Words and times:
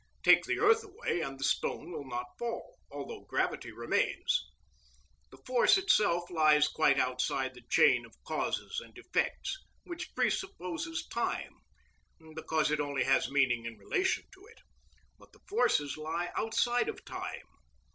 Take 0.23 0.45
the 0.45 0.57
earth 0.57 0.83
away 0.83 1.21
and 1.21 1.39
the 1.39 1.43
stone 1.43 1.91
will 1.91 2.07
not 2.07 2.35
fall, 2.39 2.79
although 2.91 3.21
gravity 3.29 3.71
remains. 3.71 4.49
The 5.29 5.37
force 5.45 5.77
itself 5.77 6.27
lies 6.31 6.67
quite 6.67 6.97
outside 6.97 7.53
the 7.53 7.61
chain 7.69 8.03
of 8.07 8.23
causes 8.23 8.81
and 8.83 8.97
effects, 8.97 9.63
which 9.83 10.15
presupposes 10.15 11.05
time, 11.05 11.53
because 12.33 12.71
it 12.71 12.79
only 12.79 13.03
has 13.03 13.29
meaning 13.29 13.65
in 13.67 13.77
relation 13.77 14.23
to 14.33 14.43
it; 14.47 14.61
but 15.19 15.33
the 15.33 15.39
force 15.47 15.79
lies 15.95 16.29
outside 16.35 16.89
time. 17.05 17.45